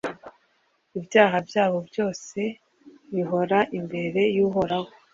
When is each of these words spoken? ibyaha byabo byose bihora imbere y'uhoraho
ibyaha 0.99 1.37
byabo 1.47 1.77
byose 1.89 2.39
bihora 3.13 3.59
imbere 3.77 4.21
y'uhoraho 4.35 4.89